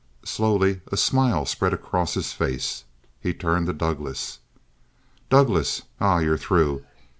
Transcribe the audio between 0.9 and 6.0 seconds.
a smile spread across his face. He turned to Douglass. "Douglass